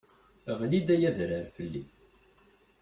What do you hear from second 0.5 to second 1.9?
Ɣli-d ay adrar fell-i!